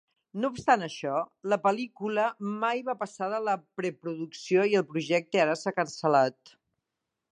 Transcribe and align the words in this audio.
No 0.43 0.49
obstant 0.53 0.83
això, 0.85 1.17
la 1.53 1.59
pel·lícula 1.65 2.23
mai 2.63 2.81
va 2.89 2.97
passar 3.03 3.27
de 3.35 3.43
la 3.49 3.55
preproducció 3.81 4.65
i 4.73 4.77
el 4.81 4.87
projecte 4.95 5.45
ara 5.45 5.59
s'ha 5.63 5.75
cancel·lat. 5.83 6.57